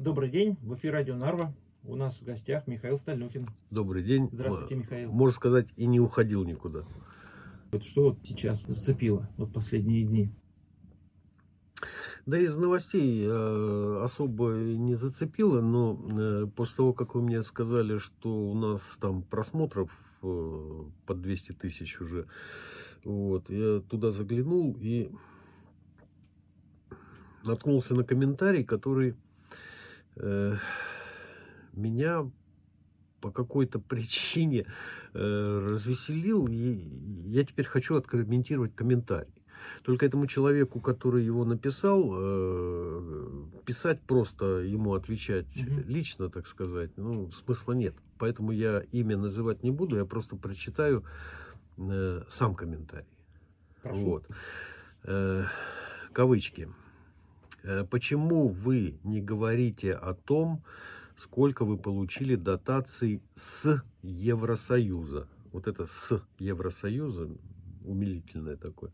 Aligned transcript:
Добрый 0.00 0.30
день, 0.30 0.56
в 0.62 0.74
эфире 0.76 0.94
Радио 0.94 1.14
Нарва. 1.14 1.52
У 1.84 1.94
нас 1.94 2.22
в 2.22 2.24
гостях 2.24 2.66
Михаил 2.66 2.96
Стальнюхин. 2.96 3.46
Добрый 3.70 4.02
день. 4.02 4.30
Здравствуйте, 4.32 4.76
Михаил. 4.76 5.12
Можно 5.12 5.36
сказать, 5.36 5.68
и 5.76 5.84
не 5.84 6.00
уходил 6.00 6.42
никуда. 6.44 6.84
Вот 7.70 7.84
что 7.84 8.04
вот 8.04 8.18
сейчас 8.24 8.62
зацепило 8.62 9.28
вот 9.36 9.52
последние 9.52 10.06
дни? 10.06 10.30
Да 12.24 12.38
из 12.38 12.56
новостей 12.56 13.26
э, 13.26 14.00
особо 14.02 14.52
не 14.52 14.94
зацепило, 14.94 15.60
но 15.60 16.00
э, 16.10 16.46
после 16.46 16.76
того, 16.76 16.94
как 16.94 17.14
вы 17.14 17.20
мне 17.20 17.42
сказали, 17.42 17.98
что 17.98 18.34
у 18.34 18.54
нас 18.54 18.80
там 19.02 19.22
просмотров 19.22 19.90
э, 20.22 20.82
под 21.04 21.20
200 21.20 21.52
тысяч 21.52 22.00
уже, 22.00 22.26
вот, 23.04 23.50
я 23.50 23.80
туда 23.80 24.12
заглянул 24.12 24.74
и 24.80 25.12
наткнулся 27.44 27.94
на 27.94 28.02
комментарий, 28.02 28.64
который 28.64 29.14
меня 30.16 32.30
по 33.20 33.30
какой-то 33.30 33.78
причине 33.78 34.66
э, 35.12 35.68
развеселил, 35.70 36.46
и 36.48 36.74
я 37.28 37.44
теперь 37.44 37.66
хочу 37.66 37.96
откомментировать 37.96 38.74
комментарий. 38.74 39.32
Только 39.82 40.06
этому 40.06 40.26
человеку, 40.26 40.80
который 40.80 41.22
его 41.22 41.44
написал, 41.44 42.10
э, 42.12 43.44
писать 43.66 44.00
просто 44.02 44.60
ему 44.60 44.94
отвечать 44.94 45.54
угу. 45.56 45.82
лично, 45.86 46.30
так 46.30 46.46
сказать, 46.46 46.90
ну, 46.96 47.30
смысла 47.32 47.72
нет. 47.72 47.94
Поэтому 48.18 48.52
я 48.52 48.80
имя 48.92 49.16
называть 49.16 49.62
не 49.62 49.70
буду, 49.70 49.96
я 49.96 50.06
просто 50.06 50.36
прочитаю 50.36 51.04
э, 51.76 52.22
сам 52.28 52.54
комментарий. 52.54 53.06
Прошу. 53.82 54.04
Вот. 54.04 54.26
Э, 55.04 55.44
кавычки. 56.12 56.68
Э, 57.62 57.84
почему 57.84 58.48
вы 58.48 58.98
не 59.04 59.20
говорите 59.20 59.92
о 59.92 60.14
том, 60.14 60.62
сколько 61.16 61.64
вы 61.64 61.76
получили 61.76 62.36
дотаций 62.36 63.22
с 63.34 63.82
Евросоюза? 64.02 65.28
Вот 65.52 65.66
это 65.66 65.86
с 65.86 66.22
Евросоюза, 66.38 67.28
умилительное 67.84 68.56
такое. 68.56 68.92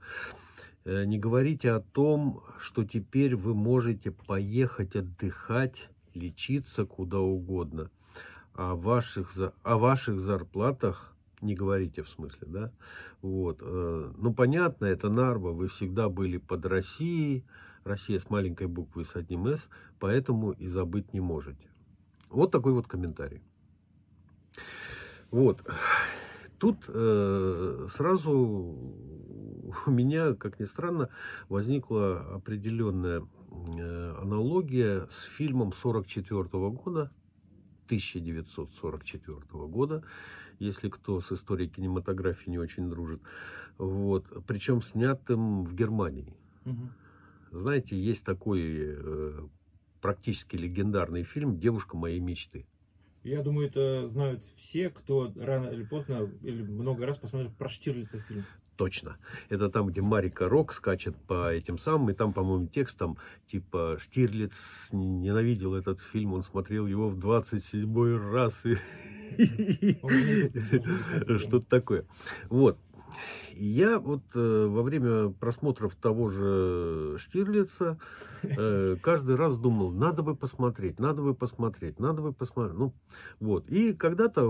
Э, 0.84 1.05
не 1.05 1.19
говорите 1.19 1.73
о 1.73 1.81
том, 1.81 2.42
что 2.58 2.84
теперь 2.84 3.36
вы 3.36 3.55
можете 3.55 4.11
поехать 4.11 4.97
отдыхать, 4.97 5.89
лечиться 6.14 6.86
куда 6.86 7.19
угодно. 7.19 7.91
О 8.55 8.75
ваших, 8.75 9.33
о 9.62 9.77
ваших 9.77 10.19
зарплатах 10.19 11.14
не 11.42 11.55
говорите 11.55 12.03
в 12.03 12.08
смысле, 12.08 12.47
да? 12.47 12.73
Вот. 13.20 13.58
Э, 13.61 14.12
ну, 14.17 14.33
понятно, 14.33 14.86
это 14.86 15.08
Нарва, 15.08 15.51
вы 15.51 15.69
всегда 15.69 16.08
были 16.08 16.39
под 16.39 16.64
Россией, 16.64 17.45
Россия 17.87 18.19
с 18.19 18.29
маленькой 18.29 18.67
буквы 18.67 19.05
с 19.05 19.15
одним 19.15 19.47
«С», 19.47 19.69
поэтому 20.01 20.51
и 20.51 20.67
забыть 20.67 21.12
не 21.12 21.20
можете. 21.20 21.70
Вот 22.29 22.51
такой 22.51 22.73
вот 22.73 22.89
комментарий. 22.89 23.42
Вот. 25.31 25.65
Тут 26.59 26.84
э, 26.89 27.87
сразу 27.95 28.33
у 29.87 29.91
меня, 29.91 30.34
как 30.34 30.59
ни 30.59 30.64
странно, 30.64 31.11
возникла 31.48 32.20
определенная 32.34 33.23
э, 33.79 34.14
аналогия 34.20 35.07
с 35.11 35.23
фильмом 35.23 35.73
44 35.73 36.42
года, 36.70 37.12
1944 37.87 39.39
года, 39.69 40.03
если 40.59 40.89
кто 40.89 41.20
с 41.20 41.31
историей 41.31 41.69
кинематографии 41.69 42.51
не 42.51 42.59
очень 42.59 42.89
дружит. 42.91 43.20
Вот. 43.79 44.27
Причем 44.47 44.83
снятым 44.83 45.64
в 45.64 45.75
Германии. 45.75 46.34
Угу. 46.64 46.89
Знаете, 47.50 47.97
есть 47.97 48.25
такой 48.25 48.62
э, 48.64 49.41
практически 50.00 50.56
легендарный 50.56 51.25
фильм 51.25 51.58
«Девушка 51.58 51.97
моей 51.97 52.20
мечты». 52.20 52.66
Я 53.25 53.42
думаю, 53.42 53.69
это 53.69 54.08
знают 54.08 54.44
все, 54.56 54.89
кто 54.89 55.33
рано 55.34 55.69
или 55.70 55.83
поздно 55.83 56.30
или 56.42 56.62
много 56.62 57.06
раз 57.06 57.19
посмотрел 57.19 57.50
про 57.50 57.69
Штирлица 57.69 58.20
фильм. 58.20 58.44
Точно. 58.77 59.17
Это 59.48 59.68
там, 59.68 59.89
где 59.89 60.02
Марика 60.02 60.48
Рок 60.48 60.73
скачет 60.73 61.17
по 61.27 61.52
этим 61.52 61.79
самым, 61.79 62.11
и 62.11 62.14
там, 62.14 62.33
по-моему, 62.33 62.68
текст 62.68 62.98
там, 62.98 63.17
типа, 63.46 63.96
Штирлиц 63.98 64.89
ненавидел 64.92 65.74
этот 65.74 66.01
фильм, 66.01 66.34
он 66.34 66.42
смотрел 66.42 66.86
его 66.86 67.08
в 67.08 67.18
27 67.18 68.33
раз, 68.33 68.67
и 68.67 68.77
что-то 71.39 71.67
такое. 71.68 72.05
Вот. 72.48 72.78
Я 73.54 73.98
вот 73.98 74.22
э, 74.34 74.66
во 74.66 74.82
время 74.82 75.30
просмотров 75.30 75.94
того 75.96 76.28
же 76.28 77.16
Штирлица 77.18 77.98
э, 78.42 78.96
каждый 79.02 79.36
раз 79.36 79.56
думал, 79.58 79.90
надо 79.90 80.22
бы 80.22 80.34
посмотреть, 80.36 81.00
надо 81.00 81.22
бы 81.22 81.34
посмотреть, 81.34 81.98
надо 81.98 82.22
бы 82.22 82.32
посмотреть. 82.32 82.78
Ну, 82.78 82.92
вот. 83.40 83.68
И 83.68 83.92
когда-то, 83.92 84.42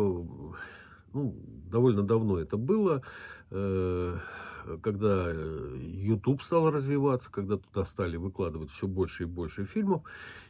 ну, 1.12 1.36
довольно 1.70 2.02
давно 2.02 2.38
это 2.38 2.56
было, 2.56 3.02
э, 3.50 4.18
когда 4.82 5.30
YouTube 5.30 6.42
стал 6.42 6.70
развиваться, 6.70 7.30
когда 7.30 7.56
туда 7.56 7.84
стали 7.84 8.16
выкладывать 8.16 8.70
все 8.70 8.86
больше 8.86 9.24
и 9.24 9.26
больше 9.26 9.64
фильмов, 9.64 10.02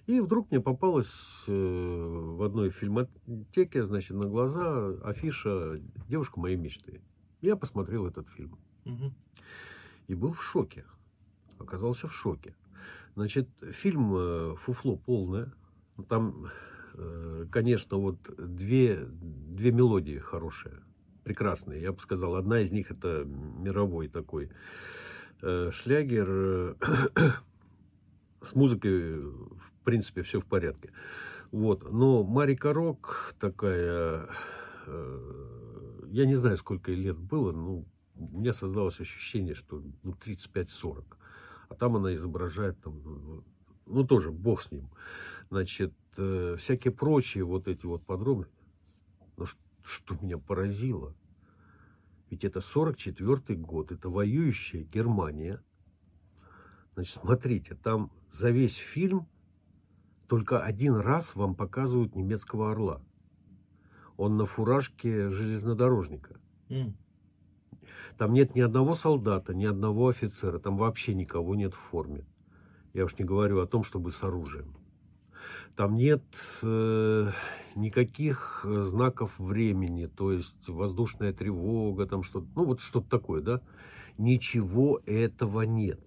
и 0.06 0.20
вдруг 0.20 0.50
мне 0.50 0.60
попалась 0.60 1.44
э, 1.46 1.52
в 1.52 2.42
одной 2.42 2.70
фильмотеке, 2.70 3.84
значит, 3.84 4.16
на 4.16 4.26
глаза 4.26 4.94
афиша 5.04 5.80
«Девушка 6.08 6.40
моей 6.40 6.56
мечты». 6.56 7.00
Я 7.46 7.54
посмотрел 7.54 8.08
этот 8.08 8.28
фильм. 8.30 8.58
Угу. 8.86 9.12
И 10.08 10.14
был 10.16 10.32
в 10.32 10.42
шоке. 10.42 10.84
Оказался 11.60 12.08
в 12.08 12.12
шоке. 12.12 12.56
Значит, 13.14 13.48
фильм 13.70 14.12
э, 14.16 14.56
фуфло 14.56 14.96
полное. 14.96 15.52
Там, 16.08 16.50
э, 16.94 17.46
конечно, 17.52 17.98
вот 17.98 18.18
две, 18.36 19.06
две 19.06 19.70
мелодии 19.70 20.18
хорошие, 20.18 20.82
прекрасные. 21.22 21.80
Я 21.82 21.92
бы 21.92 22.00
сказал, 22.00 22.34
одна 22.34 22.58
из 22.62 22.72
них 22.72 22.90
это 22.90 23.24
мировой 23.24 24.08
такой 24.08 24.50
э, 25.42 25.70
шлягер. 25.72 26.76
С 28.42 28.56
музыкой, 28.56 29.20
в 29.20 29.84
принципе, 29.84 30.22
все 30.22 30.40
в 30.40 30.46
порядке. 30.46 30.90
Вот. 31.52 31.92
Но 31.92 32.24
Марика 32.24 32.72
Рок 32.72 33.34
такая 33.38 34.28
я 36.16 36.24
не 36.24 36.34
знаю, 36.34 36.56
сколько 36.56 36.92
лет 36.92 37.18
было, 37.18 37.52
но 37.52 37.84
у 38.14 38.38
меня 38.40 38.54
создалось 38.54 39.00
ощущение, 39.00 39.54
что 39.54 39.82
ну, 40.02 40.12
35-40. 40.12 41.04
А 41.68 41.74
там 41.74 41.96
она 41.96 42.14
изображает, 42.14 42.80
там, 42.80 43.44
ну 43.84 44.04
тоже, 44.06 44.30
бог 44.30 44.62
с 44.62 44.72
ним. 44.72 44.88
Значит, 45.50 45.92
э, 46.16 46.56
всякие 46.58 46.94
прочие 46.94 47.44
вот 47.44 47.68
эти 47.68 47.84
вот 47.84 48.02
подробности. 48.06 48.56
Но 49.36 49.44
что, 49.44 49.60
что 49.82 50.16
меня 50.22 50.38
поразило, 50.38 51.14
ведь 52.30 52.44
это 52.44 52.60
44-й 52.60 53.56
год, 53.56 53.92
это 53.92 54.08
воюющая 54.08 54.84
Германия. 54.84 55.62
Значит, 56.94 57.20
смотрите, 57.20 57.74
там 57.74 58.10
за 58.30 58.50
весь 58.50 58.76
фильм 58.76 59.28
только 60.28 60.62
один 60.62 60.94
раз 60.94 61.34
вам 61.34 61.54
показывают 61.54 62.16
немецкого 62.16 62.72
орла 62.72 63.02
он 64.16 64.36
на 64.36 64.46
фуражке 64.46 65.30
железнодорожника. 65.30 66.36
Mm. 66.68 66.92
Там 68.16 68.32
нет 68.32 68.54
ни 68.54 68.60
одного 68.60 68.94
солдата, 68.94 69.54
ни 69.54 69.66
одного 69.66 70.08
офицера, 70.08 70.58
там 70.58 70.76
вообще 70.76 71.14
никого 71.14 71.54
нет 71.54 71.74
в 71.74 71.78
форме. 71.78 72.24
Я 72.94 73.04
уж 73.04 73.18
не 73.18 73.24
говорю 73.24 73.60
о 73.60 73.66
том, 73.66 73.84
чтобы 73.84 74.10
с 74.10 74.22
оружием. 74.22 74.74
Там 75.76 75.96
нет 75.96 76.24
э, 76.62 77.30
никаких 77.74 78.64
знаков 78.64 79.38
времени, 79.38 80.06
то 80.06 80.32
есть 80.32 80.68
воздушная 80.68 81.34
тревога, 81.34 82.06
там 82.06 82.22
что-то, 82.22 82.46
ну 82.56 82.64
вот 82.64 82.80
что-то 82.80 83.10
такое, 83.10 83.42
да? 83.42 83.60
Ничего 84.16 85.02
этого 85.04 85.62
нет. 85.62 86.00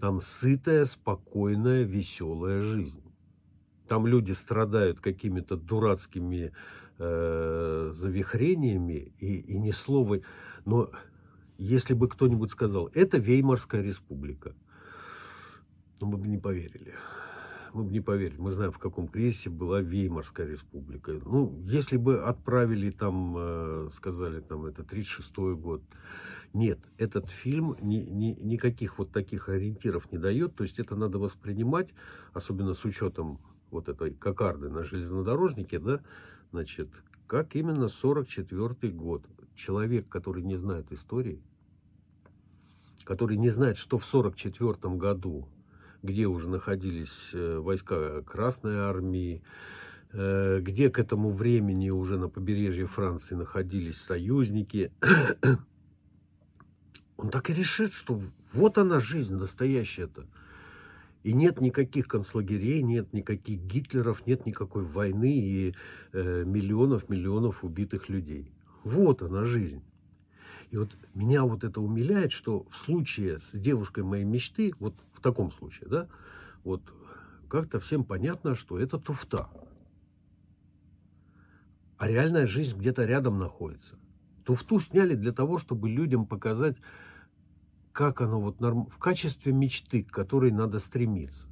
Там 0.00 0.20
сытая, 0.20 0.84
спокойная, 0.84 1.84
веселая 1.84 2.60
жизнь. 2.60 3.00
Там 3.86 4.06
люди 4.08 4.32
страдают 4.32 4.98
какими-то 4.98 5.56
дурацкими 5.56 6.52
э, 6.98 7.90
завихрениями 7.94 9.12
и, 9.18 9.38
и 9.40 9.58
ни 9.58 9.70
слова. 9.70 10.20
Но 10.64 10.90
если 11.58 11.94
бы 11.94 12.08
кто-нибудь 12.08 12.50
сказал, 12.50 12.90
это 12.94 13.18
Веймарская 13.18 13.82
республика, 13.82 14.54
ну, 16.00 16.08
мы 16.08 16.18
бы 16.18 16.28
не 16.28 16.38
поверили. 16.38 16.94
Мы 17.72 17.84
бы 17.84 17.90
не 17.90 18.00
поверили. 18.00 18.38
Мы 18.38 18.52
знаем, 18.52 18.72
в 18.72 18.78
каком 18.78 19.08
кризисе 19.08 19.50
была 19.50 19.80
Веймарская 19.80 20.46
республика. 20.46 21.12
Ну, 21.24 21.60
если 21.64 21.96
бы 21.96 22.22
отправили 22.22 22.90
там, 22.90 23.34
э, 23.36 23.88
сказали, 23.92 24.40
там, 24.40 24.66
это 24.66 24.82
36-й 24.82 25.56
год. 25.56 25.82
Нет, 26.52 26.78
этот 26.98 27.30
фильм 27.30 27.76
ни, 27.80 27.96
ни, 27.96 28.38
никаких 28.40 28.98
вот 28.98 29.10
таких 29.10 29.48
ориентиров 29.48 30.10
не 30.12 30.18
дает. 30.18 30.54
То 30.54 30.62
есть 30.62 30.78
это 30.78 30.94
надо 30.94 31.18
воспринимать, 31.18 31.88
особенно 32.32 32.74
с 32.74 32.84
учетом 32.84 33.40
вот 33.72 33.88
этой 33.88 34.12
кокарды 34.14 34.68
на 34.68 34.84
железнодорожнике, 34.84 35.80
да, 35.80 36.00
Значит, 36.54 36.88
как 37.26 37.56
именно 37.56 37.88
44 37.88 38.92
год 38.92 39.24
человек, 39.56 40.08
который 40.08 40.44
не 40.44 40.54
знает 40.54 40.92
истории, 40.92 41.42
который 43.02 43.38
не 43.38 43.48
знает, 43.48 43.76
что 43.76 43.98
в 43.98 44.06
44 44.06 44.94
году 44.94 45.48
где 46.04 46.26
уже 46.26 46.48
находились 46.48 47.30
э, 47.32 47.58
войска 47.58 48.22
Красной 48.22 48.76
Армии, 48.76 49.42
э, 50.12 50.60
где 50.60 50.90
к 50.90 51.00
этому 51.00 51.32
времени 51.32 51.90
уже 51.90 52.18
на 52.18 52.28
побережье 52.28 52.86
Франции 52.86 53.34
находились 53.34 54.00
союзники. 54.00 54.92
Он 57.16 57.30
так 57.30 57.50
и 57.50 57.52
решит, 57.52 57.94
что 57.94 58.22
вот 58.52 58.78
она 58.78 59.00
жизнь 59.00 59.34
настоящая-то. 59.34 60.28
И 61.24 61.32
нет 61.32 61.58
никаких 61.62 62.06
концлагерей, 62.06 62.82
нет 62.82 63.14
никаких 63.14 63.58
Гитлеров, 63.60 64.26
нет 64.26 64.44
никакой 64.44 64.84
войны 64.84 65.32
и 65.32 65.74
э, 66.12 66.44
миллионов, 66.44 67.08
миллионов 67.08 67.64
убитых 67.64 68.10
людей. 68.10 68.52
Вот 68.84 69.22
она 69.22 69.46
жизнь. 69.46 69.82
И 70.70 70.76
вот 70.76 70.94
меня 71.14 71.44
вот 71.44 71.64
это 71.64 71.80
умиляет, 71.80 72.32
что 72.32 72.66
в 72.70 72.76
случае 72.76 73.40
с 73.40 73.52
девушкой 73.58 74.04
моей 74.04 74.24
мечты, 74.24 74.74
вот 74.78 74.94
в 75.14 75.22
таком 75.22 75.50
случае, 75.50 75.88
да, 75.88 76.08
вот 76.62 76.82
как-то 77.48 77.80
всем 77.80 78.04
понятно, 78.04 78.54
что 78.54 78.78
это 78.78 78.98
туфта. 78.98 79.48
А 81.96 82.06
реальная 82.06 82.46
жизнь 82.46 82.78
где-то 82.78 83.06
рядом 83.06 83.38
находится. 83.38 83.98
Туфту 84.44 84.78
сняли 84.78 85.14
для 85.14 85.32
того, 85.32 85.56
чтобы 85.56 85.88
людям 85.88 86.26
показать, 86.26 86.76
как 87.94 88.20
оно 88.20 88.40
вот 88.40 88.60
норм... 88.60 88.86
в 88.86 88.98
качестве 88.98 89.52
мечты, 89.52 90.02
к 90.02 90.10
которой 90.10 90.50
надо 90.50 90.80
стремиться. 90.80 91.48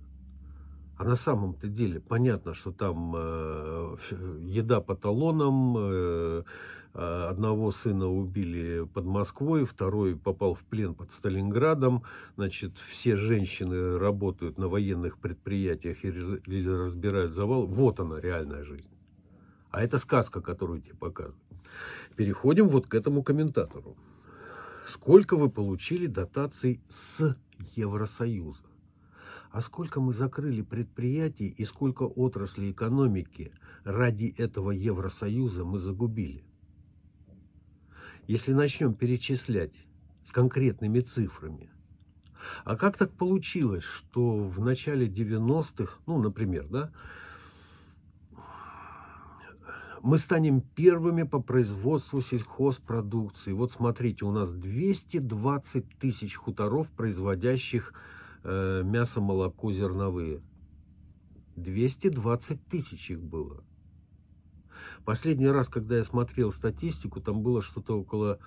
А 0.99 1.05
на 1.05 1.15
самом-то 1.15 1.69
деле 1.69 2.01
понятно, 2.01 2.53
что 2.53 2.73
там 2.73 3.15
э, 3.17 3.97
еда 4.41 4.81
по 4.81 4.97
талонам, 4.97 5.77
э, 5.79 6.43
а, 6.95 7.31
одного 7.31 7.71
сына 7.71 8.09
убили 8.09 8.85
под 8.93 9.07
Москвой, 9.07 9.65
второй 9.65 10.17
попал 10.17 10.55
в 10.55 10.65
плен 10.65 10.95
под 10.95 11.13
Сталинградом. 11.13 12.03
Значит, 12.37 12.77
все 12.91 13.15
женщины 13.15 13.99
работают 13.99 14.59
на 14.59 14.69
военных 14.69 15.19
предприятиях 15.19 16.05
или 16.05 16.69
разбирают 16.69 17.33
завал. 17.33 17.67
Вот 17.67 18.01
она, 18.01 18.21
реальная 18.21 18.65
жизнь. 18.65 18.91
А 19.71 19.83
это 19.83 19.97
сказка, 19.97 20.41
которую 20.41 20.83
тебе 20.83 20.95
показывают. 20.95 21.41
Переходим 22.17 22.69
вот 22.69 22.89
к 22.89 22.95
этому 22.95 23.23
комментатору. 23.23 23.97
Сколько 24.87 25.37
вы 25.37 25.51
получили 25.51 26.07
дотаций 26.07 26.81
с 26.89 27.37
Евросоюза? 27.77 28.65
А 29.51 29.61
сколько 29.61 30.01
мы 30.01 30.13
закрыли 30.13 30.63
предприятий 30.63 31.49
и 31.49 31.65
сколько 31.65 32.05
отраслей 32.05 32.73
экономики 32.73 33.53
ради 33.85 34.35
этого 34.39 34.71
Евросоюза 34.71 35.65
мы 35.65 35.79
загубили? 35.79 36.45
если 38.27 38.53
начнем 38.53 38.95
перечислять 38.95 39.73
с 40.25 40.33
конкретными 40.33 41.01
цифрами. 41.01 41.71
А 42.65 42.77
как 42.77 42.97
так 42.97 43.13
получилось, 43.13 43.85
что 43.85 44.37
в 44.37 44.61
начале 44.61 45.07
90-х, 45.07 45.99
ну, 46.07 46.19
например, 46.19 46.67
да, 46.69 46.91
мы 50.03 50.19
станем 50.19 50.61
первыми 50.61 51.23
по 51.23 51.41
производству 51.41 52.21
сельхозпродукции. 52.21 53.53
Вот 53.53 53.71
смотрите, 53.71 54.25
у 54.25 54.33
нас 54.33 54.53
220 54.53 55.99
тысяч 55.99 56.35
хуторов, 56.35 56.91
производящих 56.91 57.95
э, 58.43 58.83
мясо, 58.85 59.21
молоко, 59.21 59.73
зерновые. 59.73 60.43
220 61.55 62.67
тысяч 62.67 63.11
их 63.11 63.23
было. 63.23 63.63
Последний 65.05 65.49
раз, 65.49 65.69
когда 65.69 65.97
я 65.97 66.05
смотрел 66.05 66.51
статистику, 66.51 67.21
там 67.21 67.43
было 67.43 67.63
что-то 67.63 67.99
около 67.99 68.41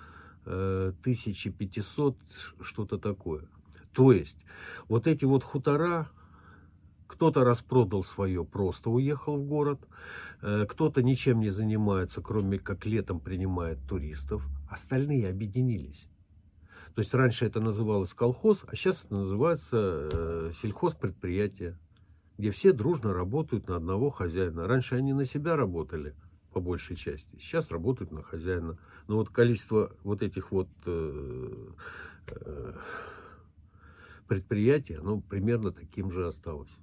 э, 0.46 0.92
1500, 1.02 2.18
что-то 2.62 2.98
такое. 2.98 3.48
То 3.94 4.12
есть, 4.12 4.38
вот 4.90 5.08
эти 5.08 5.24
вот 5.24 5.44
хутора, 5.46 6.10
кто-то 7.08 7.44
распродал 7.44 8.04
свое, 8.04 8.44
просто 8.44 8.90
уехал 8.90 9.38
в 9.38 9.46
город, 9.46 9.88
э, 10.42 10.66
кто-то 10.68 11.04
ничем 11.04 11.40
не 11.40 11.50
занимается, 11.50 12.22
кроме 12.22 12.60
как 12.60 12.86
летом 12.86 13.20
принимает 13.20 13.80
туристов, 13.88 14.46
остальные 14.70 15.30
объединились. 15.30 16.08
То 16.96 17.02
есть 17.02 17.14
раньше 17.14 17.46
это 17.46 17.60
называлось 17.60 18.14
колхоз, 18.14 18.64
а 18.68 18.76
сейчас 18.76 19.04
это 19.04 19.16
называется 19.16 20.10
э, 20.12 20.52
сельхозпредприятие, 20.54 21.78
где 22.38 22.52
все 22.52 22.72
дружно 22.72 23.14
работают 23.14 23.68
на 23.68 23.76
одного 23.76 24.10
хозяина. 24.10 24.66
Раньше 24.66 24.96
они 24.96 25.14
на 25.14 25.26
себя 25.26 25.58
работали, 25.58 26.16
по 26.54 26.62
большей 26.62 26.96
части. 26.96 27.38
Сейчас 27.38 27.70
работают 27.70 28.12
на 28.12 28.24
хозяина. 28.24 28.78
Но 29.08 29.18
вот 29.18 29.30
количество 29.30 29.94
вот 30.04 30.22
этих 30.22 30.52
вот 30.52 30.70
э, 30.86 31.68
э, 32.28 32.74
предприятий, 34.28 34.94
оно 34.94 35.20
примерно 35.20 35.72
таким 35.72 36.12
же 36.12 36.26
осталось. 36.28 36.76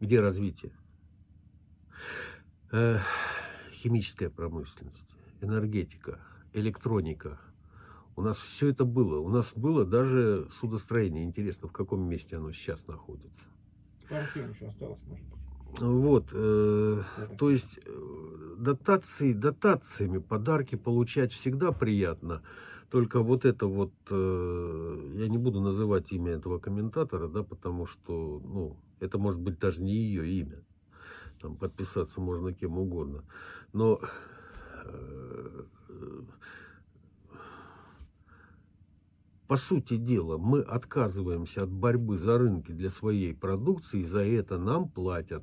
Где 0.00 0.20
развитие? 0.20 0.72
Э, 2.72 2.98
химическая 3.72 4.30
промышленность, 4.30 5.14
энергетика, 5.42 6.20
электроника. 6.54 7.38
У 8.16 8.22
нас 8.22 8.38
все 8.38 8.68
это 8.68 8.84
было. 8.84 9.20
У 9.20 9.28
нас 9.28 9.52
было 9.54 9.84
даже 9.84 10.48
судостроение. 10.52 11.24
Интересно, 11.24 11.68
в 11.68 11.72
каком 11.72 12.08
месте 12.08 12.36
оно 12.36 12.52
сейчас 12.52 12.86
находится. 12.86 13.42
Архив 14.08 14.54
еще 14.54 14.66
осталось, 14.66 15.00
может 15.06 15.26
быть. 15.26 15.40
Вот, 15.78 16.30
э, 16.32 17.02
то 17.38 17.50
есть 17.50 17.78
э, 17.84 18.54
дотации, 18.58 19.32
дотациями 19.32 20.18
подарки 20.18 20.74
получать 20.76 21.32
всегда 21.32 21.72
приятно. 21.72 22.42
Только 22.90 23.20
вот 23.20 23.44
это 23.44 23.66
вот, 23.66 23.92
э, 24.10 25.12
я 25.14 25.28
не 25.28 25.38
буду 25.38 25.60
называть 25.60 26.10
имя 26.10 26.32
этого 26.32 26.58
комментатора, 26.58 27.28
да, 27.28 27.44
потому 27.44 27.86
что, 27.86 28.42
ну, 28.44 28.76
это 29.00 29.18
может 29.18 29.40
быть 29.40 29.58
даже 29.58 29.82
не 29.82 29.94
ее 29.94 30.28
имя. 30.40 30.62
Там 31.40 31.56
подписаться 31.56 32.20
можно 32.20 32.52
кем 32.52 32.78
угодно. 32.78 33.24
Но 33.72 34.00
э, 34.84 35.64
по 39.48 39.56
сути 39.56 39.96
дела, 39.96 40.38
мы 40.38 40.60
отказываемся 40.60 41.64
от 41.64 41.70
борьбы 41.72 42.18
за 42.18 42.38
рынки 42.38 42.72
для 42.72 42.90
своей 42.90 43.34
продукции, 43.34 44.00
и 44.00 44.04
за 44.04 44.20
это 44.20 44.58
нам 44.58 44.88
платят. 44.88 45.42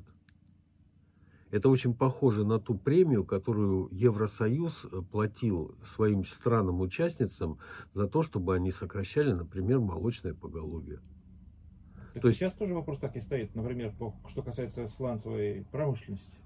Это 1.50 1.68
очень 1.68 1.94
похоже 1.94 2.44
на 2.44 2.60
ту 2.60 2.76
премию, 2.78 3.24
которую 3.24 3.88
Евросоюз 3.90 4.84
э, 4.84 5.02
платил 5.10 5.74
своим 5.82 6.24
странам-участницам 6.24 7.58
за 7.92 8.06
то, 8.06 8.22
чтобы 8.22 8.54
они 8.54 8.70
сокращали, 8.70 9.32
например, 9.32 9.80
молочное 9.80 10.34
поголовье. 10.34 11.00
Так 12.18 12.22
то 12.22 12.28
есть 12.28 12.40
сейчас 12.40 12.52
тоже 12.52 12.74
вопрос 12.74 12.98
так 12.98 13.16
и 13.16 13.20
стоит, 13.20 13.54
например, 13.54 13.92
по, 13.98 14.14
что 14.28 14.42
касается 14.42 14.86
сланцевой 14.88 15.64
промышленности. 15.70 16.36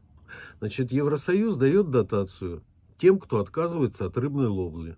Значит, 0.60 0.92
Евросоюз 0.92 1.56
дает 1.56 1.90
дотацию 1.90 2.62
тем, 2.98 3.18
кто 3.18 3.40
отказывается 3.40 4.06
от 4.06 4.16
рыбной 4.16 4.46
ловли 4.46 4.96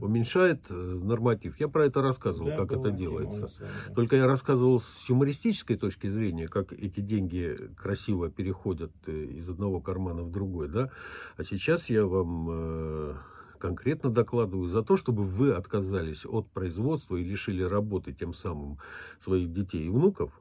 уменьшает 0.00 0.70
э, 0.70 0.74
норматив. 0.74 1.58
Я 1.58 1.68
про 1.68 1.86
это 1.86 2.02
рассказывал, 2.02 2.48
да, 2.48 2.56
как 2.56 2.72
это 2.72 2.90
делается. 2.90 3.48
Вами, 3.58 3.94
Только 3.94 4.16
я 4.16 4.26
рассказывал 4.26 4.80
с 4.80 5.08
юмористической 5.08 5.76
точки 5.76 6.08
зрения, 6.08 6.48
как 6.48 6.72
эти 6.72 7.00
деньги 7.00 7.56
красиво 7.76 8.30
переходят 8.30 8.92
э, 9.06 9.12
из 9.12 9.48
одного 9.48 9.80
кармана 9.80 10.22
в 10.22 10.30
другой. 10.30 10.68
Да? 10.68 10.90
А 11.36 11.44
сейчас 11.44 11.90
я 11.90 12.06
вам 12.06 12.48
э, 12.50 13.14
конкретно 13.60 14.10
докладываю 14.10 14.66
за 14.66 14.82
то, 14.82 14.96
чтобы 14.96 15.24
вы 15.24 15.52
отказались 15.52 16.24
от 16.24 16.50
производства 16.50 17.16
и 17.16 17.22
лишили 17.24 17.62
работы 17.62 18.12
тем 18.12 18.34
самым 18.34 18.78
своих 19.20 19.52
детей 19.52 19.84
и 19.86 19.90
внуков, 19.90 20.40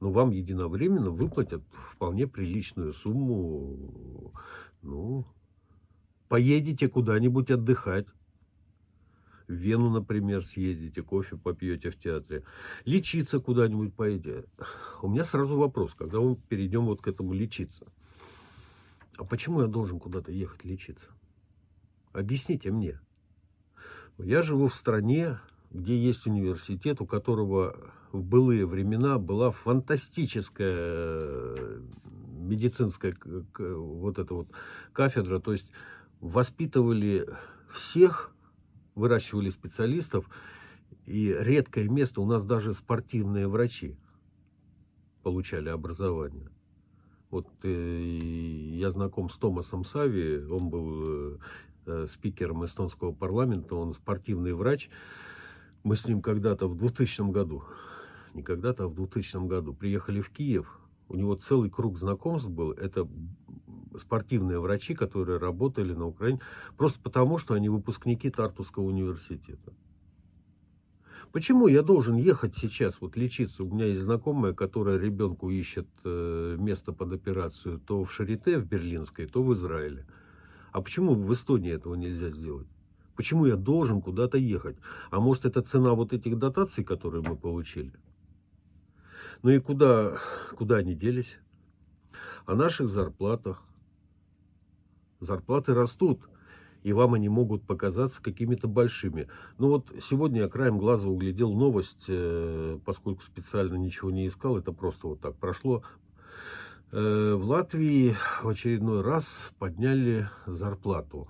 но 0.00 0.10
вам 0.10 0.30
единовременно 0.30 1.10
выплатят 1.10 1.62
вполне 1.92 2.26
приличную 2.26 2.92
сумму. 2.94 4.32
Ну, 4.80 5.26
поедете 6.28 6.88
куда-нибудь 6.88 7.50
отдыхать 7.50 8.06
в 9.48 9.52
Вену, 9.52 9.90
например, 9.90 10.44
съездите, 10.44 11.02
кофе 11.02 11.36
попьете 11.36 11.90
в 11.90 11.98
театре, 11.98 12.44
лечиться 12.84 13.38
куда-нибудь 13.38 13.94
поедете. 13.94 14.44
У 15.02 15.08
меня 15.08 15.24
сразу 15.24 15.58
вопрос, 15.58 15.94
когда 15.94 16.20
мы 16.20 16.36
перейдем 16.36 16.86
вот 16.86 17.02
к 17.02 17.08
этому 17.08 17.32
лечиться. 17.32 17.86
А 19.18 19.24
почему 19.24 19.60
я 19.60 19.66
должен 19.66 19.98
куда-то 20.00 20.32
ехать 20.32 20.64
лечиться? 20.64 21.10
Объясните 22.12 22.70
мне. 22.70 23.00
Я 24.18 24.42
живу 24.42 24.68
в 24.68 24.74
стране, 24.74 25.38
где 25.70 25.96
есть 25.96 26.26
университет, 26.26 27.00
у 27.00 27.06
которого 27.06 27.92
в 28.12 28.22
былые 28.22 28.66
времена 28.66 29.18
была 29.18 29.50
фантастическая 29.50 31.18
э, 31.20 31.80
медицинская 32.38 33.16
вот 33.58 34.18
эта 34.18 34.34
вот 34.34 34.48
кафедра, 34.92 35.38
то 35.38 35.52
есть 35.52 35.68
воспитывали 36.20 37.26
всех 37.72 38.32
выращивали 38.94 39.50
специалистов, 39.50 40.28
и 41.06 41.34
редкое 41.38 41.88
место, 41.88 42.20
у 42.20 42.26
нас 42.26 42.44
даже 42.44 42.74
спортивные 42.74 43.48
врачи 43.48 43.96
получали 45.22 45.68
образование. 45.68 46.50
Вот 47.30 47.48
э, 47.62 48.02
я 48.74 48.90
знаком 48.90 49.30
с 49.30 49.36
Томасом 49.36 49.84
Сави, 49.84 50.44
он 50.44 50.68
был 50.68 51.04
э, 51.06 51.38
э, 51.86 52.06
спикером 52.08 52.64
эстонского 52.64 53.12
парламента, 53.12 53.74
он 53.74 53.94
спортивный 53.94 54.52
врач. 54.52 54.90
Мы 55.82 55.96
с 55.96 56.06
ним 56.06 56.22
когда-то 56.22 56.68
в 56.68 56.76
2000 56.76 57.30
году, 57.30 57.64
не 58.34 58.42
когда-то, 58.42 58.84
а 58.84 58.88
в 58.88 58.94
2000 58.94 59.46
году, 59.46 59.74
приехали 59.74 60.20
в 60.20 60.30
Киев, 60.30 60.80
у 61.08 61.16
него 61.16 61.34
целый 61.34 61.70
круг 61.70 61.98
знакомств 61.98 62.48
был, 62.48 62.72
это 62.72 63.08
спортивные 63.98 64.58
врачи, 64.58 64.94
которые 64.94 65.38
работали 65.38 65.92
на 65.92 66.06
Украине, 66.06 66.40
просто 66.76 67.00
потому, 67.00 67.38
что 67.38 67.54
они 67.54 67.68
выпускники 67.68 68.30
Тартусского 68.30 68.84
университета. 68.84 69.72
Почему 71.32 71.66
я 71.66 71.82
должен 71.82 72.16
ехать 72.16 72.56
сейчас 72.56 73.00
вот 73.00 73.16
лечиться? 73.16 73.64
У 73.64 73.70
меня 73.74 73.86
есть 73.86 74.02
знакомая, 74.02 74.52
которая 74.52 74.98
ребенку 74.98 75.48
ищет 75.48 75.88
э, 76.04 76.56
место 76.58 76.92
под 76.92 77.12
операцию 77.12 77.78
то 77.78 78.04
в 78.04 78.12
Шарите, 78.12 78.58
в 78.58 78.66
Берлинской, 78.66 79.26
то 79.26 79.42
в 79.42 79.52
Израиле. 79.54 80.06
А 80.72 80.80
почему 80.80 81.14
в 81.14 81.32
Эстонии 81.32 81.72
этого 81.72 81.94
нельзя 81.94 82.30
сделать? 82.30 82.66
Почему 83.14 83.46
я 83.46 83.56
должен 83.56 84.00
куда-то 84.00 84.38
ехать? 84.38 84.76
А 85.10 85.20
может 85.20 85.44
это 85.44 85.62
цена 85.62 85.94
вот 85.94 86.12
этих 86.12 86.38
дотаций, 86.38 86.82
которые 86.82 87.22
мы 87.26 87.36
получили? 87.36 87.92
Ну 89.42 89.50
и 89.50 89.58
куда, 89.58 90.18
куда 90.56 90.76
они 90.76 90.94
делись? 90.94 91.38
О 92.46 92.54
наших 92.54 92.88
зарплатах. 92.88 93.62
Зарплаты 95.20 95.74
растут 95.74 96.28
и 96.82 96.92
вам 96.92 97.14
они 97.14 97.28
могут 97.28 97.62
показаться 97.64 98.22
какими-то 98.22 98.68
большими. 98.68 99.28
Ну 99.58 99.68
вот 99.68 99.92
сегодня 100.02 100.42
я 100.42 100.48
краем 100.48 100.78
глаза 100.78 101.08
углядел 101.08 101.52
новость, 101.52 102.06
э, 102.08 102.78
поскольку 102.84 103.22
специально 103.22 103.76
ничего 103.76 104.10
не 104.10 104.26
искал, 104.26 104.58
это 104.58 104.72
просто 104.72 105.08
вот 105.08 105.20
так 105.20 105.36
прошло. 105.36 105.82
Э, 106.92 107.34
в 107.34 107.44
Латвии 107.44 108.14
в 108.42 108.48
очередной 108.48 109.02
раз 109.02 109.52
подняли 109.58 110.28
зарплату. 110.46 111.28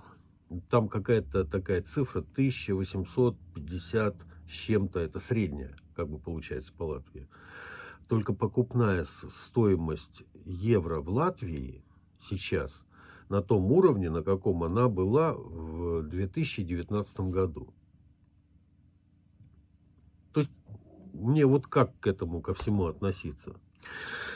Там 0.69 0.87
какая-то 0.87 1.45
такая 1.45 1.81
цифра 1.81 2.19
1850 2.19 4.15
с 4.47 4.51
чем-то, 4.51 4.99
это 4.99 5.19
средняя, 5.19 5.75
как 5.95 6.09
бы 6.09 6.19
получается 6.19 6.73
по 6.73 6.83
Латвии. 6.83 7.27
Только 8.07 8.33
покупная 8.33 9.05
стоимость 9.05 10.23
евро 10.45 10.99
в 10.99 11.09
Латвии 11.09 11.83
сейчас– 12.19 12.85
на 13.33 13.41
том 13.41 13.71
уровне, 13.71 14.11
на 14.11 14.21
каком 14.21 14.63
она 14.63 14.89
была 14.89 15.33
в 15.33 16.03
2019 16.03 17.19
году. 17.21 17.73
То 20.33 20.41
есть 20.41 20.51
мне 21.13 21.45
вот 21.47 21.65
как 21.65 21.99
к 21.99 22.05
этому, 22.05 22.41
ко 22.41 22.53
всему 22.53 22.85
относиться. 22.85 23.55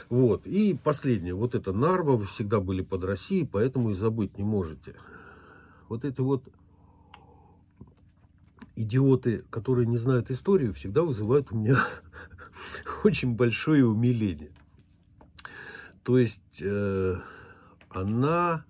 Вот. 0.10 0.46
И 0.46 0.74
последнее. 0.74 1.34
Вот 1.34 1.56
это 1.56 1.74
Нарва, 1.74 2.16
вы 2.16 2.26
всегда 2.26 2.60
были 2.60 2.82
под 2.82 3.04
Россией, 3.04 3.46
поэтому 3.46 3.92
и 3.92 3.96
забыть 3.96 4.38
не 4.38 4.44
можете. 4.44 4.96
Вот 5.90 6.06
эти 6.06 6.22
вот 6.22 6.44
идиоты, 8.76 9.44
которые 9.50 9.88
не 9.88 9.98
знают 9.98 10.32
историю, 10.32 10.74
всегда 10.74 11.02
вызывают 11.02 11.52
у 11.52 11.58
меня 11.58 11.84
очень 13.04 13.36
большое 13.36 13.86
умиление. 13.86 14.52
То 16.04 16.18
есть 16.18 16.62
э, 16.62 17.16
она 17.90 18.66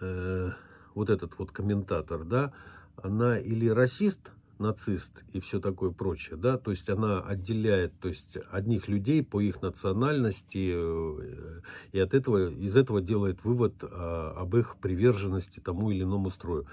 э, 0.00 0.50
вот 0.94 1.10
этот 1.10 1.38
вот 1.38 1.52
комментатор, 1.52 2.24
да, 2.24 2.52
она 2.96 3.38
или 3.38 3.68
расист, 3.68 4.32
нацист 4.60 5.24
и 5.32 5.40
все 5.40 5.60
такое 5.60 5.90
прочее, 5.90 6.36
да, 6.36 6.58
то 6.58 6.70
есть 6.70 6.88
она 6.88 7.20
отделяет, 7.20 7.98
то 8.00 8.08
есть 8.08 8.38
одних 8.50 8.88
людей 8.88 9.24
по 9.24 9.40
их 9.40 9.62
национальности 9.62 10.72
э, 10.72 11.60
и 11.92 11.98
от 11.98 12.14
этого, 12.14 12.50
из 12.50 12.76
этого 12.76 13.00
делает 13.00 13.42
вывод 13.44 13.74
а, 13.82 14.34
об 14.36 14.56
их 14.56 14.76
приверженности 14.80 15.60
тому 15.60 15.90
или 15.90 16.02
иному 16.02 16.30
строю. 16.30 16.66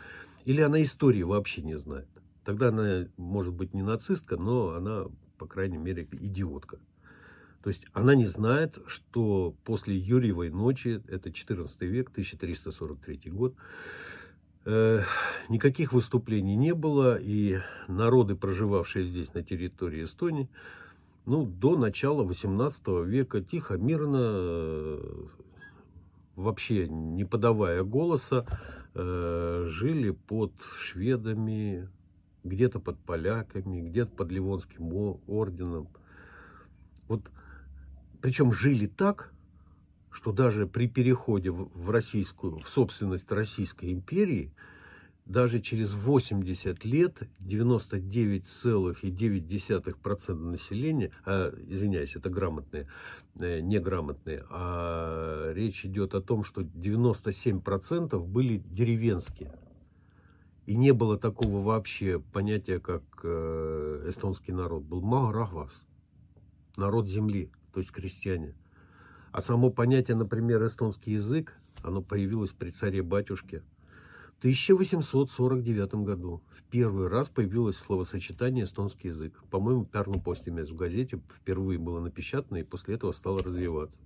Или 0.46 0.62
она 0.62 0.82
истории 0.82 1.24
вообще 1.24 1.62
не 1.62 1.77
знает. 1.77 2.08
Тогда 2.46 2.70
она 2.70 3.08
может 3.17 3.53
быть 3.53 3.74
не 3.74 3.82
нацистка, 3.82 4.38
но 4.38 4.70
она, 4.70 5.06
по 5.38 5.48
крайней 5.48 5.77
мере, 5.77 6.08
идиотка. 6.12 6.79
То 7.63 7.70
есть 7.70 7.86
она 7.91 8.15
не 8.15 8.27
знает, 8.27 8.77
что 8.88 9.56
после 9.65 9.98
Юрьевой 9.98 10.50
ночи, 10.50 11.01
это 11.08 11.32
14 11.32 11.82
век, 11.82 12.10
1343 12.12 13.32
год, 13.32 13.56
э, 13.56 14.16
никаких 15.50 15.93
выступлений 15.93 16.55
не 16.55 16.74
было, 16.74 17.17
и 17.17 17.59
народы, 17.88 18.36
проживавшие 18.36 19.05
здесь 19.05 19.33
на 19.33 19.41
территории 19.41 20.03
Эстонии, 20.03 20.50
ну, 21.25 21.45
до 21.45 21.77
начала 21.77 22.24
18 22.24 22.88
века 23.05 23.41
тихо, 23.41 23.77
мирно, 23.77 24.19
э, 24.21 25.25
вообще 26.36 26.88
не 26.88 27.25
подавая 27.25 27.83
голоса, 27.83 28.45
э, 28.93 29.65
жили 29.69 30.12
под 30.12 30.53
шведами, 30.79 31.89
где-то 32.43 32.79
под 32.79 32.97
поляками, 33.00 33.81
где-то 33.81 34.12
под 34.15 34.31
Ливонским 34.31 35.19
орденом. 35.27 35.89
Вот 37.07 37.21
причем 38.21 38.51
жили 38.51 38.88
так, 38.88 39.31
что 40.17 40.31
даже 40.31 40.65
при 40.65 40.88
переходе 40.88 41.51
в 41.51 41.91
российскую, 41.91 42.57
в 42.57 42.67
собственность 42.69 43.31
Российской 43.31 43.93
империи, 43.93 44.51
даже 45.25 45.62
через 45.62 45.93
80 45.93 46.83
лет 46.86 47.21
99,9% 47.39 50.33
населения, 50.33 51.12
а, 51.24 51.53
извиняюсь, 51.67 52.15
это 52.15 52.31
грамотные, 52.31 52.88
э, 53.39 53.59
неграмотные, 53.59 54.43
а 54.50 55.53
речь 55.53 55.86
идет 55.86 56.15
о 56.15 56.21
том, 56.21 56.43
что 56.43 56.62
97% 56.62 58.25
были 58.25 58.57
деревенские. 58.57 59.53
И 60.65 60.75
не 60.75 60.93
было 60.93 61.19
такого 61.19 61.62
вообще 61.62 62.19
понятия, 62.33 62.79
как 62.79 63.03
э, 63.24 64.05
эстонский 64.07 64.51
народ. 64.51 64.81
Был 64.81 65.01
Маграхвас, 65.01 65.86
народ 66.75 67.07
земли 67.07 67.51
то 67.71 67.81
есть 67.81 67.91
крестьяне. 67.91 68.55
А 69.38 69.41
само 69.41 69.70
понятие, 69.70 70.17
например, 70.17 70.65
эстонский 70.65 71.12
язык, 71.12 71.53
оно 71.84 72.01
появилось 72.01 72.53
при 72.53 72.72
царе-батюшке 72.72 73.62
в 74.34 74.39
1849 74.39 75.94
году. 75.94 76.41
В 76.50 76.63
первый 76.63 77.08
раз 77.08 77.29
появилось 77.29 77.77
словосочетание 77.77 78.65
эстонский 78.65 79.10
язык. 79.10 79.39
По-моему, 79.51 79.86
Пярну 79.86 80.20
Постимес 80.20 80.72
в 80.72 80.75
газете 80.75 81.22
впервые 81.36 81.77
было 81.77 82.00
напечатано 82.00 82.58
и 82.58 82.63
после 82.63 82.96
этого 82.96 83.12
стало 83.12 83.44
развиваться. 83.44 84.01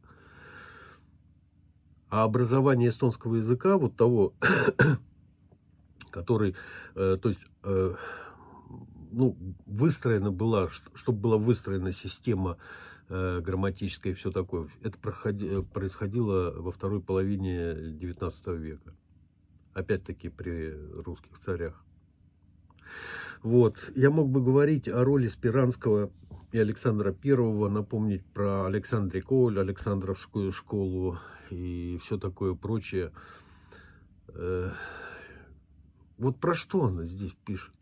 А 2.09 2.23
образование 2.23 2.89
эстонского 2.89 3.35
языка, 3.35 3.77
вот 3.77 3.95
того, 3.95 4.33
который, 6.11 6.57
э, 6.95 7.17
то 7.21 7.29
есть, 7.29 7.45
э, 7.63 7.95
ну, 9.13 9.37
выстроена 9.65 10.33
была, 10.33 10.67
чтобы 10.93 11.19
была 11.19 11.37
выстроена 11.37 11.93
система 11.93 12.57
грамматическое 13.11 14.13
и 14.13 14.15
все 14.15 14.31
такое. 14.31 14.69
Это 14.81 14.97
проходи, 14.97 15.61
происходило 15.73 16.53
во 16.55 16.71
второй 16.71 17.01
половине 17.01 17.73
XIX 17.91 18.57
века. 18.57 18.95
Опять-таки 19.73 20.29
при 20.29 20.71
русских 20.93 21.37
царях. 21.39 21.83
Вот. 23.43 23.91
Я 23.95 24.11
мог 24.11 24.29
бы 24.29 24.41
говорить 24.41 24.87
о 24.87 25.03
роли 25.03 25.27
Спиранского 25.27 26.11
и 26.51 26.59
Александра 26.59 27.11
Первого, 27.11 27.69
напомнить 27.69 28.25
про 28.25 28.65
Александре 28.65 29.21
Коль, 29.21 29.59
Александровскую 29.59 30.51
школу 30.51 31.17
и 31.49 31.99
все 32.01 32.17
такое 32.17 32.53
прочее. 32.53 33.11
Э, 34.29 34.71
вот 36.17 36.39
про 36.39 36.53
что 36.53 36.85
она 36.85 37.03
здесь 37.03 37.35
пишет? 37.45 37.73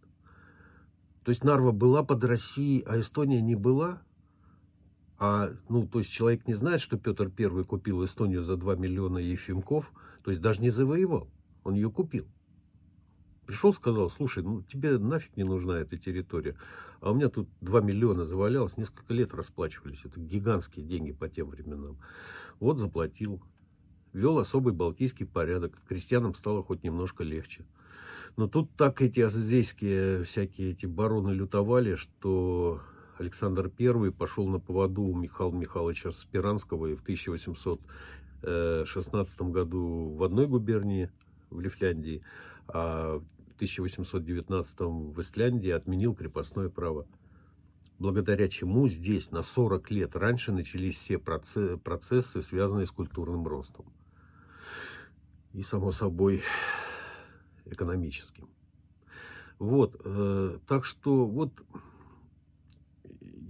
То 1.24 1.30
есть 1.30 1.44
Нарва 1.44 1.72
была 1.72 2.04
под 2.04 2.24
Россией, 2.24 2.84
а 2.88 3.00
Эстония 3.00 3.42
не 3.42 3.56
была? 3.56 4.02
А, 5.20 5.50
ну, 5.68 5.86
то 5.86 6.00
есть 6.00 6.12
человек 6.12 6.48
не 6.48 6.54
знает, 6.54 6.80
что 6.80 6.98
Петр 6.98 7.30
Первый 7.30 7.66
купил 7.66 8.04
Эстонию 8.06 8.42
за 8.42 8.56
2 8.56 8.76
миллиона 8.76 9.18
ефимков, 9.18 9.92
то 10.24 10.32
есть 10.32 10.42
даже 10.42 10.62
не 10.62 10.70
завоевал, 10.70 11.30
он 11.66 11.74
ее 11.76 11.92
купил. 11.92 12.26
Пришел, 13.46 13.74
сказал, 13.74 14.10
слушай, 14.10 14.44
ну 14.44 14.62
тебе 14.62 14.98
нафиг 14.98 15.36
не 15.36 15.44
нужна 15.44 15.80
эта 15.80 15.98
территория, 15.98 16.56
а 17.02 17.12
у 17.12 17.16
меня 17.16 17.28
тут 17.28 17.50
2 17.60 17.82
миллиона 17.82 18.24
завалялось, 18.24 18.78
несколько 18.78 19.14
лет 19.14 19.34
расплачивались, 19.34 20.06
это 20.06 20.22
гигантские 20.22 20.86
деньги 20.86 21.12
по 21.12 21.28
тем 21.28 21.50
временам. 21.50 21.98
Вот 22.62 22.78
заплатил, 22.78 23.42
вел 24.14 24.38
особый 24.38 24.72
балтийский 24.72 25.26
порядок, 25.26 25.78
крестьянам 25.90 26.34
стало 26.34 26.64
хоть 26.64 26.84
немножко 26.84 27.26
легче. 27.26 27.66
Но 28.38 28.48
тут 28.48 28.72
так 28.78 29.02
эти 29.02 29.20
азейские 29.20 30.24
всякие 30.24 30.72
эти 30.72 30.86
бароны 30.86 31.32
лютовали, 31.32 31.96
что 31.96 32.82
Александр 33.20 33.72
I 33.78 34.12
пошел 34.12 34.48
на 34.48 34.60
поводу 34.60 35.04
у 35.04 35.14
Михаила 35.14 35.52
Михайловича 35.52 36.12
Спиранского 36.12 36.88
и 36.88 36.96
в 36.96 37.02
1816 37.02 39.42
году 39.42 40.16
в 40.16 40.24
одной 40.24 40.48
губернии, 40.48 41.12
в 41.50 41.60
Лифляндии, 41.60 42.24
а 42.68 43.20
в 43.20 43.26
1819 43.56 44.80
в 44.80 45.20
Исляндии 45.20 45.70
отменил 45.70 46.16
крепостное 46.16 46.70
право. 46.70 47.06
Благодаря 47.98 48.48
чему 48.48 48.88
здесь 48.88 49.32
на 49.32 49.42
40 49.42 49.92
лет 49.92 50.16
раньше 50.16 50.54
начались 50.54 50.96
все 50.96 51.20
процессы, 51.20 52.42
связанные 52.42 52.86
с 52.86 52.92
культурным 52.92 53.46
ростом. 53.46 53.92
И, 55.52 55.62
само 55.62 55.92
собой, 55.92 56.42
экономическим. 57.66 58.48
Вот, 59.58 60.00
э, 60.06 60.60
так 60.66 60.86
что 60.86 61.26
вот 61.26 61.52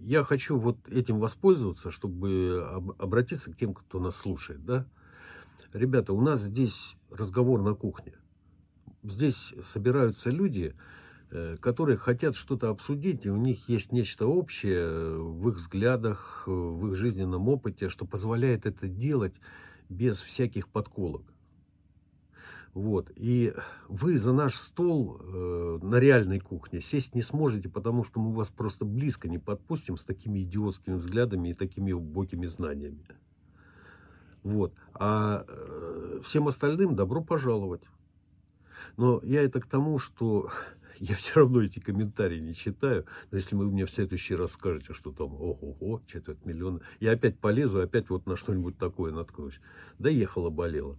я 0.02 0.24
хочу 0.24 0.58
вот 0.58 0.78
этим 0.90 1.20
воспользоваться, 1.20 1.92
чтобы 1.92 2.64
обратиться 2.98 3.52
к 3.52 3.58
тем, 3.58 3.74
кто 3.74 4.00
нас 4.00 4.16
слушает, 4.16 4.66
да. 4.66 4.86
Ребята, 5.74 6.14
у 6.14 6.22
нас 6.22 6.42
здесь 6.42 6.98
разговор 7.12 7.62
на 7.62 7.76
кухне. 7.76 8.14
Здесь 9.04 9.54
собираются 9.62 10.30
люди, 10.32 10.76
э, 11.32 11.58
которые 11.62 11.98
хотят 11.98 12.36
что-то 12.36 12.70
обсудить, 12.70 13.26
и 13.26 13.30
у 13.30 13.38
них 13.38 13.70
есть 13.70 13.92
нечто 13.92 14.26
общее 14.26 15.18
в 15.18 15.50
их 15.50 15.56
взглядах, 15.58 16.44
в 16.48 16.88
их 16.88 16.96
жизненном 16.96 17.48
опыте, 17.48 17.90
что 17.90 18.06
позволяет 18.06 18.66
это 18.66 18.88
делать 18.88 19.36
без 19.90 20.20
всяких 20.22 20.68
подколок. 20.68 21.24
Вот. 22.74 23.12
И 23.16 23.54
вы 23.88 24.18
за 24.18 24.34
наш 24.34 24.56
стол 24.56 25.20
э, 25.20 25.80
на 25.82 25.96
реальной 25.96 26.40
кухне 26.40 26.82
сесть 26.82 27.16
не 27.16 27.22
сможете, 27.22 27.70
потому 27.70 28.04
что 28.04 28.20
мы 28.20 28.34
вас 28.34 28.50
просто 28.50 28.86
близко 28.86 29.28
не 29.28 29.38
подпустим 29.38 29.98
с 29.98 30.04
такими 30.04 30.44
идиотскими 30.44 30.96
взглядами 30.96 31.50
и 31.50 31.54
такими 31.54 31.92
убогими 31.92 32.46
знаниями. 32.46 33.06
Вот. 34.44 34.74
А 34.94 35.46
э, 35.48 36.22
всем 36.24 36.48
остальным 36.48 36.96
добро 36.96 37.24
пожаловать. 37.24 37.84
Но 38.98 39.20
я 39.24 39.42
это 39.42 39.60
к 39.60 39.68
тому, 39.68 40.00
что 40.00 40.50
я 41.00 41.16
все 41.16 41.40
равно 41.40 41.62
эти 41.62 41.80
комментарии 41.80 42.40
не 42.40 42.54
читаю. 42.54 43.06
Но 43.32 43.38
если 43.38 43.56
вы 43.56 43.66
мне 43.66 43.86
в 43.86 43.92
следующий 43.92 44.36
раз 44.36 44.52
скажете, 44.52 44.94
что 44.94 45.12
там 45.12 45.34
ого-го, 45.34 46.02
четверть 46.08 46.46
миллиона, 46.46 46.82
я 47.00 47.12
опять 47.14 47.40
полезу, 47.40 47.82
опять 47.82 48.10
вот 48.10 48.26
на 48.26 48.36
что-нибудь 48.36 48.78
такое 48.78 49.12
наткнусь. 49.12 49.60
Доехала, 49.98 50.50
болела. 50.50 50.98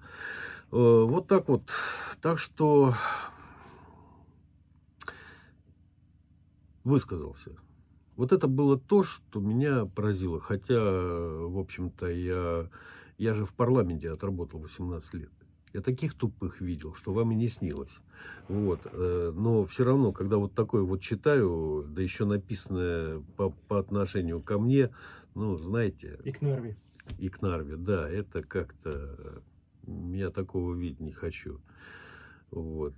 Э, 0.73 1.05
вот 1.05 1.27
так 1.27 1.49
вот. 1.49 1.71
Так 2.21 2.39
что 2.39 2.95
высказался. 6.85 7.53
Вот 8.17 8.33
это 8.33 8.49
было 8.49 8.79
то, 8.79 9.03
что 9.03 9.41
меня 9.41 9.87
поразило. 9.87 10.41
Хотя, 10.41 10.79
в 10.79 11.59
общем-то, 11.59 12.09
я, 12.09 12.69
я 13.19 13.35
же 13.35 13.45
в 13.45 13.55
парламенте 13.55 14.11
отработал 14.11 14.61
18 14.61 15.15
лет. 15.15 15.31
Я 15.73 15.81
таких 15.81 16.15
тупых 16.15 16.61
видел, 16.61 16.95
что 16.95 17.13
вам 17.13 17.33
и 17.33 17.37
не 17.37 17.49
снилось. 17.49 17.97
Вот. 18.49 18.81
Э, 18.93 19.33
но 19.35 19.65
все 19.65 19.85
равно, 19.85 20.13
когда 20.13 20.37
вот 20.37 20.55
такое 20.55 20.83
вот 20.83 21.01
читаю, 21.01 21.87
да 21.89 22.03
еще 22.03 22.25
написанное 22.25 23.23
по, 23.37 23.51
по 23.51 23.79
отношению 23.79 24.43
ко 24.43 24.59
мне, 24.59 24.91
ну, 25.35 25.57
знаете... 25.57 26.19
И 26.25 26.33
к 26.33 26.43
Нарве. 26.43 26.77
И 27.19 27.29
к 27.29 27.41
Нарве, 27.41 27.77
да, 27.77 28.09
это 28.09 28.43
как-то 28.43 29.43
я 30.13 30.31
такого 30.31 30.75
видеть 30.75 31.01
не 31.01 31.13
хочу. 31.13 31.61
Вот. 32.51 32.95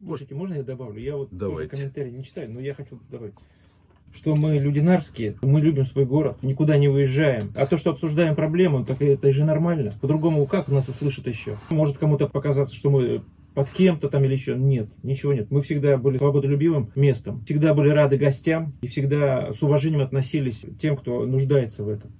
Слушайте, 0.00 0.34
можно 0.34 0.54
я 0.54 0.62
добавлю? 0.62 1.00
Я 1.00 1.16
вот 1.16 1.28
Давайте. 1.32 1.70
тоже 1.70 1.82
комментарий 1.82 2.12
не 2.12 2.24
читаю, 2.24 2.50
но 2.52 2.60
я 2.60 2.74
хочу 2.74 3.00
добавить 3.10 3.34
что 4.14 4.34
мы 4.34 4.56
люди 4.56 4.80
нарвские, 4.80 5.36
мы 5.42 5.60
любим 5.60 5.84
свой 5.84 6.06
город, 6.06 6.42
никуда 6.42 6.78
не 6.78 6.88
выезжаем. 6.88 7.50
А 7.56 7.66
то, 7.66 7.76
что 7.76 7.90
обсуждаем 7.90 8.34
проблему, 8.34 8.84
так 8.84 9.02
это 9.02 9.30
же 9.32 9.44
нормально. 9.44 9.92
По-другому 10.00 10.46
как 10.46 10.68
нас 10.68 10.88
услышат 10.88 11.26
еще? 11.26 11.58
Может 11.70 11.98
кому-то 11.98 12.26
показаться, 12.26 12.74
что 12.74 12.90
мы 12.90 13.22
под 13.54 13.68
кем-то 13.70 14.08
там 14.08 14.24
или 14.24 14.34
еще. 14.34 14.56
Нет, 14.56 14.88
ничего 15.02 15.32
нет. 15.32 15.50
Мы 15.50 15.62
всегда 15.62 15.96
были 15.96 16.18
свободолюбивым 16.18 16.92
местом, 16.94 17.44
всегда 17.44 17.74
были 17.74 17.88
рады 17.88 18.16
гостям 18.16 18.74
и 18.82 18.86
всегда 18.86 19.52
с 19.52 19.62
уважением 19.62 20.00
относились 20.00 20.60
к 20.60 20.78
тем, 20.78 20.96
кто 20.96 21.26
нуждается 21.26 21.82
в 21.82 21.88
этом. 21.88 22.12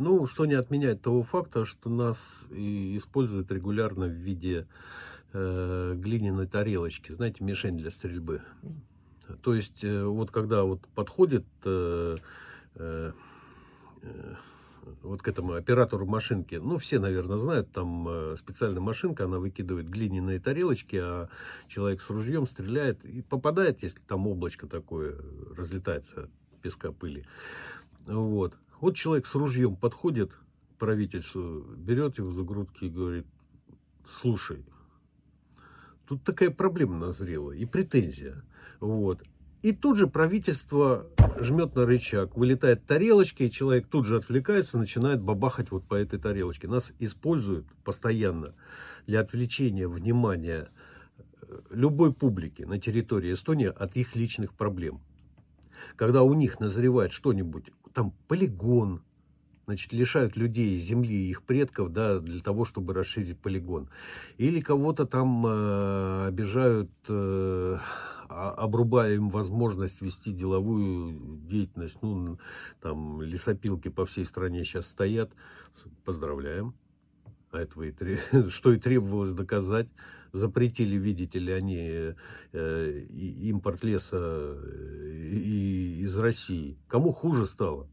Ну, 0.00 0.24
что 0.26 0.46
не 0.46 0.54
отменяет 0.54 1.02
того 1.02 1.22
факта, 1.22 1.66
что 1.66 1.90
нас 1.90 2.46
используют 2.50 3.52
регулярно 3.52 4.06
в 4.06 4.12
виде 4.12 4.66
э, 5.34 5.94
глиняной 5.94 6.46
тарелочки, 6.46 7.12
знаете, 7.12 7.44
мишень 7.44 7.76
для 7.76 7.90
стрельбы. 7.90 8.40
То 9.42 9.54
есть, 9.54 9.84
э, 9.84 10.02
вот 10.04 10.30
когда 10.30 10.62
вот 10.64 10.80
подходит 10.94 11.44
э, 11.66 12.16
э, 12.76 13.12
э, 14.00 14.34
вот 15.02 15.20
к 15.20 15.28
этому 15.28 15.52
оператору 15.52 16.06
машинки, 16.06 16.54
ну, 16.54 16.78
все, 16.78 16.98
наверное, 16.98 17.36
знают, 17.36 17.70
там 17.70 18.08
э, 18.08 18.36
специальная 18.38 18.80
машинка, 18.80 19.26
она 19.26 19.38
выкидывает 19.38 19.90
глиняные 19.90 20.40
тарелочки, 20.40 20.96
а 20.96 21.28
человек 21.68 22.00
с 22.00 22.08
ружьем 22.08 22.46
стреляет 22.46 23.04
и 23.04 23.20
попадает, 23.20 23.82
если 23.82 24.00
там 24.08 24.26
облачко 24.26 24.66
такое 24.66 25.18
разлетается, 25.54 26.30
песка, 26.62 26.90
пыли. 26.90 27.26
Вот. 28.06 28.56
Вот 28.80 28.96
человек 28.96 29.26
с 29.26 29.34
ружьем 29.34 29.76
подходит 29.76 30.32
к 30.32 30.78
правительству, 30.78 31.60
берет 31.76 32.18
его 32.18 32.32
за 32.32 32.42
грудки 32.42 32.84
и 32.84 32.90
говорит, 32.90 33.26
слушай, 34.06 34.64
тут 36.06 36.24
такая 36.24 36.50
проблема 36.50 36.96
назрела 36.96 37.52
и 37.52 37.66
претензия. 37.66 38.42
Вот. 38.80 39.22
И 39.62 39.72
тут 39.72 39.98
же 39.98 40.06
правительство 40.06 41.06
жмет 41.38 41.74
на 41.74 41.84
рычаг, 41.84 42.34
вылетает 42.36 42.86
тарелочка, 42.86 43.44
и 43.44 43.50
человек 43.50 43.86
тут 43.88 44.06
же 44.06 44.16
отвлекается, 44.16 44.78
начинает 44.78 45.20
бабахать 45.20 45.70
вот 45.70 45.84
по 45.84 45.94
этой 45.94 46.18
тарелочке. 46.18 46.66
Нас 46.66 46.92
используют 46.98 47.66
постоянно 47.84 48.54
для 49.06 49.20
отвлечения 49.20 49.86
внимания 49.86 50.70
э, 51.42 51.60
любой 51.68 52.14
публики 52.14 52.62
на 52.62 52.80
территории 52.80 53.34
Эстонии 53.34 53.66
от 53.66 53.96
их 53.96 54.16
личных 54.16 54.54
проблем. 54.54 55.02
Когда 55.96 56.22
у 56.22 56.34
них 56.34 56.60
назревает 56.60 57.12
что-нибудь 57.12 57.70
там 57.92 58.12
полигон, 58.28 59.02
значит, 59.66 59.92
лишают 59.92 60.36
людей 60.36 60.76
земли 60.78 61.28
их 61.28 61.42
предков, 61.42 61.92
да, 61.92 62.18
для 62.18 62.40
того, 62.40 62.64
чтобы 62.64 62.92
расширить 62.92 63.38
полигон. 63.38 63.88
Или 64.36 64.60
кого-то 64.60 65.06
там 65.06 65.46
э, 65.46 66.26
обижают, 66.26 66.90
э, 67.08 67.78
обрубая 68.28 69.14
им 69.14 69.28
возможность 69.28 70.02
вести 70.02 70.32
деловую 70.32 71.38
деятельность. 71.48 72.02
Ну, 72.02 72.38
там 72.80 73.22
лесопилки 73.22 73.88
по 73.88 74.06
всей 74.06 74.24
стране 74.24 74.64
сейчас 74.64 74.86
стоят. 74.86 75.30
Поздравляем. 76.04 76.74
А 77.52 77.60
этого 77.60 77.84
и 77.84 77.92
что 78.50 78.72
и 78.72 78.78
требовалось 78.78 79.32
доказать. 79.32 79.88
Запретили, 80.32 80.96
видите 80.96 81.38
ли, 81.38 81.52
они 81.52 82.14
э, 82.52 83.00
импорт 83.10 83.82
леса 83.82 84.16
э, 84.16 85.32
из 86.00 86.16
России. 86.18 86.78
Кому 86.88 87.12
хуже 87.12 87.46
стало? 87.46 87.88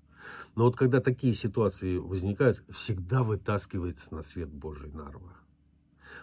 Но 0.55 0.65
вот 0.65 0.75
когда 0.75 0.99
такие 0.99 1.33
ситуации 1.33 1.97
возникают, 1.97 2.63
всегда 2.69 3.23
вытаскивается 3.23 4.13
на 4.13 4.23
свет 4.23 4.49
Божий 4.49 4.91
нарва. 4.91 5.37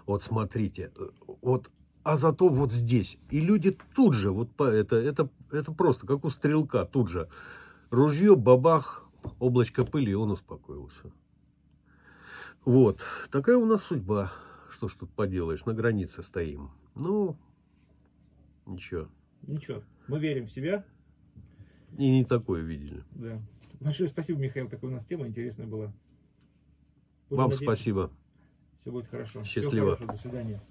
Вот 0.06 0.22
смотрите, 0.22 0.92
вот, 1.40 1.70
а 2.02 2.16
зато 2.16 2.48
вот 2.48 2.72
здесь. 2.72 3.18
И 3.30 3.40
люди 3.40 3.76
тут 3.94 4.14
же, 4.14 4.30
вот 4.30 4.50
по, 4.50 4.64
это, 4.64 4.96
это, 4.96 5.28
это 5.50 5.72
просто 5.72 6.06
как 6.06 6.24
у 6.24 6.30
стрелка, 6.30 6.84
тут 6.84 7.08
же. 7.08 7.28
Ружье, 7.90 8.36
бабах, 8.36 9.08
облачко 9.38 9.84
пыли, 9.84 10.12
и 10.12 10.14
он 10.14 10.30
успокоился. 10.30 11.12
Вот, 12.64 13.00
такая 13.30 13.56
у 13.56 13.66
нас 13.66 13.82
судьба. 13.82 14.32
Что 14.84 14.88
ж 14.90 14.94
тут 14.96 15.14
поделаешь, 15.14 15.64
на 15.64 15.72
границе 15.72 16.22
стоим. 16.22 16.70
Ну, 16.94 17.38
ничего. 18.66 19.08
Ничего, 19.40 19.82
мы 20.08 20.18
верим 20.18 20.44
в 20.44 20.50
себя. 20.50 20.84
И 21.96 22.10
не 22.10 22.22
такое 22.22 22.60
видели. 22.60 23.02
Да. 23.12 23.40
Большое 23.80 24.10
спасибо, 24.10 24.38
Михаил. 24.38 24.68
Такая 24.68 24.90
у 24.90 24.92
нас 24.92 25.06
тема 25.06 25.26
интересная 25.26 25.66
была. 25.66 25.86
Будем 27.30 27.40
Вам 27.40 27.50
надеяться, 27.50 27.64
спасибо. 27.64 28.10
Все 28.80 28.92
будет 28.92 29.06
хорошо. 29.06 29.42
Счастливо. 29.44 29.70
Всего 29.70 30.06
хорошего. 30.06 30.12
До 30.12 30.18
свидания. 30.18 30.62